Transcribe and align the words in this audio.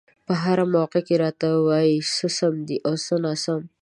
په 0.25 0.33
هره 0.43 0.65
موقع 0.75 1.01
کې 1.07 1.15
راته 1.23 1.47
وايي 1.67 1.97
څه 2.15 2.27
سم 2.37 2.55
دي 2.67 2.77
او 2.87 2.93
څه 3.05 3.13
ناسم. 3.23 3.61